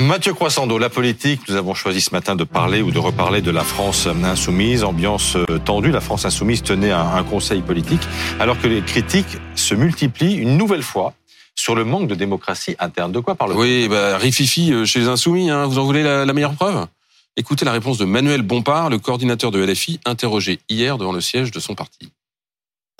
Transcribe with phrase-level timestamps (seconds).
[0.00, 3.52] Mathieu Croissando, la politique, nous avons choisi ce matin de parler ou de reparler de
[3.52, 5.92] la France insoumise, ambiance euh, tendue.
[5.92, 8.02] La France insoumise tenait un, conseil politique
[8.40, 11.14] alors que les critiques se multiplient une nouvelle fois
[11.54, 13.12] sur le manque de démocratie interne.
[13.12, 15.66] De quoi parle Oui, bah, rififi euh, chez les insoumis, hein.
[15.66, 16.88] vous en voulez la, la meilleure preuve?
[17.36, 21.52] Écoutez la réponse de Manuel Bompard, le coordinateur de LFI, interrogé hier devant le siège
[21.52, 22.10] de son parti.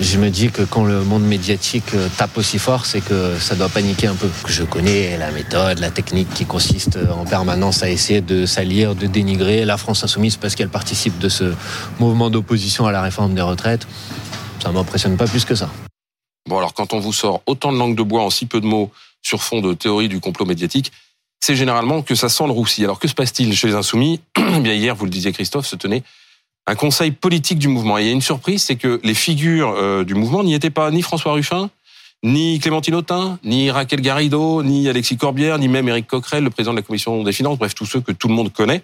[0.05, 3.55] Je me dis que quand le monde médiatique euh, tape aussi fort, c'est que ça
[3.55, 4.29] doit paniquer un peu.
[4.47, 9.07] Je connais la méthode, la technique qui consiste en permanence à essayer de salir, de
[9.07, 11.55] dénigrer la France insoumise parce qu'elle participe de ce
[11.99, 13.89] mouvement d'opposition à la réforme des retraites.
[14.63, 15.71] Ça m'impressionne pas plus que ça.
[16.47, 18.67] Bon alors quand on vous sort autant de langue de bois en si peu de
[18.67, 18.93] mots
[19.23, 20.93] sur fond de théorie du complot médiatique,
[21.41, 22.85] c'est généralement que ça sent le roussi.
[22.85, 24.21] Alors que se passe-t-il chez les insoumis?
[24.39, 26.03] Eh Bien hier, vous le disiez Christophe, se tenait
[26.67, 27.99] un conseil politique du mouvement.
[27.99, 30.71] Et il y a une surprise, c'est que les figures euh, du mouvement n'y étaient
[30.71, 31.71] pas ni François Ruffin,
[32.23, 36.73] ni Clémentine Autain, ni Raquel Garrido, ni Alexis Corbière, ni même Éric Coquerel, le président
[36.73, 38.83] de la commission des finances, bref, tous ceux que tout le monde connaît.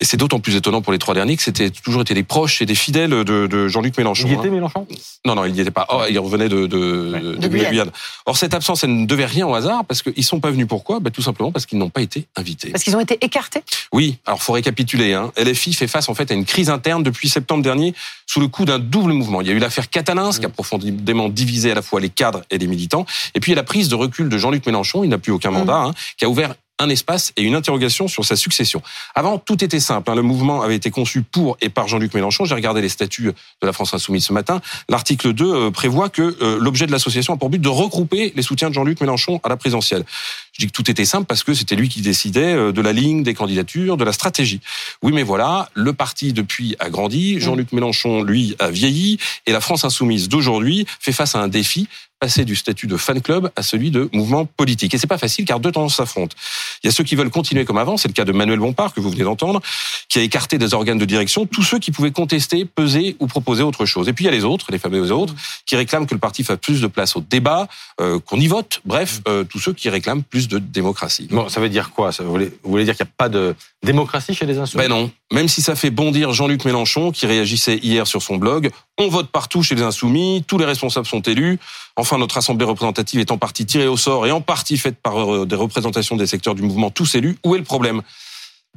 [0.00, 2.62] Et c'est d'autant plus étonnant pour les trois derniers que c'était toujours été des proches
[2.62, 4.28] et des fidèles de, de Jean-Luc Mélenchon.
[4.28, 4.50] Il y était hein.
[4.52, 4.86] Mélenchon?
[5.26, 5.86] Non, non, il n'y était pas.
[5.90, 7.90] Oh, il revenait de, de, de, Guyane.
[8.24, 10.68] Or, cette absence, elle ne devait rien au hasard parce qu'ils sont pas venus.
[10.68, 11.00] Pourquoi?
[11.00, 12.70] Ben, Tout simplement parce qu'ils n'ont pas été invités.
[12.70, 13.62] Parce qu'ils ont été écartés?
[13.92, 15.14] Oui, alors faut récapituler.
[15.14, 15.32] Hein.
[15.36, 17.92] LFI fait face en fait à une crise interne depuis septembre dernier
[18.26, 19.40] sous le coup d'un double mouvement.
[19.40, 22.42] Il y a eu l'affaire Catalin, qui a profondément divisé à la fois les cadres
[22.50, 23.04] et les militants.
[23.34, 25.32] Et puis il y a la prise de recul de Jean-Luc Mélenchon, il n'a plus
[25.32, 28.82] aucun mandat, hein, qui a ouvert un espace et une interrogation sur sa succession.
[29.14, 30.10] Avant, tout était simple.
[30.10, 30.14] Hein.
[30.14, 32.44] Le mouvement avait été conçu pour et par Jean-Luc Mélenchon.
[32.44, 34.60] J'ai regardé les statuts de la France Insoumise ce matin.
[34.88, 38.42] L'article 2 euh, prévoit que euh, l'objet de l'association a pour but de regrouper les
[38.42, 40.04] soutiens de Jean-Luc Mélenchon à la présidentielle.
[40.52, 42.92] Je dis que tout était simple parce que c'était lui qui décidait euh, de la
[42.92, 44.60] ligne, des candidatures, de la stratégie.
[45.02, 49.60] Oui, mais voilà, le parti depuis a grandi, Jean-Luc Mélenchon, lui, a vieilli, et la
[49.60, 51.88] France Insoumise d'aujourd'hui fait face à un défi
[52.20, 54.94] passer du statut de fan club à celui de mouvement politique.
[54.94, 56.36] Et c'est pas facile car deux tendances s'affrontent.
[56.82, 58.92] Il y a ceux qui veulent continuer comme avant, c'est le cas de Manuel Bompard
[58.92, 59.60] que vous venez d'entendre,
[60.08, 63.62] qui a écarté des organes de direction tous ceux qui pouvaient contester, peser ou proposer
[63.62, 64.08] autre chose.
[64.08, 65.34] Et puis il y a les autres, les fameux autres,
[65.66, 67.68] qui réclament que le parti fasse plus de place au débat,
[68.00, 68.80] euh, qu'on y vote.
[68.84, 71.28] Bref, euh, tous ceux qui réclament plus de démocratie.
[71.30, 72.12] Bon, ça veut dire quoi?
[72.12, 74.84] Ça, vous, voulez, vous voulez dire qu'il n'y a pas de démocratie chez les insoumis
[74.84, 75.10] Ben non.
[75.30, 79.28] Même si ça fait bondir Jean-Luc Mélenchon, qui réagissait hier sur son blog, on vote
[79.30, 81.58] partout chez les insoumis, tous les responsables sont élus.
[81.96, 85.34] Enfin, notre assemblée représentative est en partie tirée au sort et en partie faite par
[85.34, 87.36] euh, des représentations des secteurs du mouvement tous élus.
[87.44, 88.02] Où est le problème?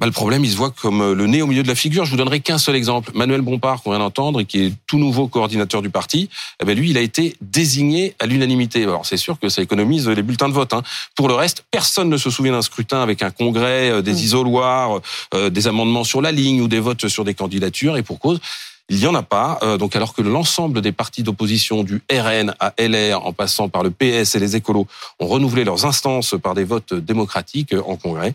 [0.02, 2.04] Bah, le problème, il se voit comme euh, le nez au milieu de la figure.
[2.04, 3.12] Je vous donnerai qu'un seul exemple.
[3.14, 6.28] Manuel Bompard, qu'on vient d'entendre, et qui est tout nouveau coordinateur du parti,
[6.60, 8.82] eh ben lui, il a été désigné à l'unanimité.
[8.82, 10.72] Alors c'est sûr que ça économise les bulletins de vote.
[10.72, 10.82] Hein.
[11.14, 15.00] Pour le reste, personne ne se souvient d'un scrutin avec un congrès, euh, des isoloirs,
[15.32, 17.96] des amendements sur la ligne ou des votes sur des candidatures.
[17.96, 18.40] Et pour cause,
[18.88, 19.58] il n'y en a pas.
[19.62, 23.82] Euh, donc alors que l'ensemble des partis d'opposition du RN à LR, en passant par
[23.82, 24.86] le PS et les écolos,
[25.18, 28.34] ont renouvelé leurs instances par des votes démocratiques en Congrès,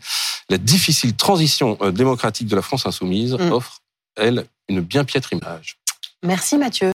[0.50, 3.52] la difficile transition euh, démocratique de la France insoumise mm.
[3.52, 3.82] offre,
[4.16, 5.78] elle, une bien piètre image.
[6.24, 6.86] Merci Mathieu.